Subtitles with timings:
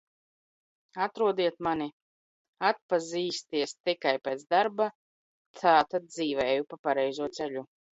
[1.05, 1.87] Atrodiet mani,
[2.71, 4.93] atpazīsties tikai pēc darba.
[5.65, 7.71] Tātad dzīvē eju pa pareizo ceļu.